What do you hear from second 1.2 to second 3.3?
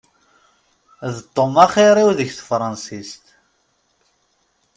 Tom axir-iw deg tefransist.